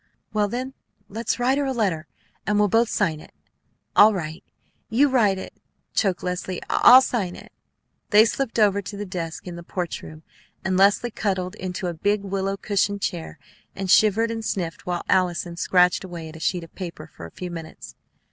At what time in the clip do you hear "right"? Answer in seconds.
4.15-4.43